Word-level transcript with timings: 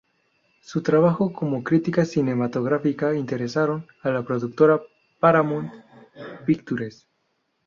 Su 0.61 0.81
trabajo 0.81 1.31
como 1.31 1.63
crítica 1.63 2.05
cinematográfica 2.05 3.13
interesaron 3.13 3.85
a 4.01 4.09
la 4.09 4.23
productora 4.23 4.81
Paramount 5.19 5.71
Pictures. 6.43 7.05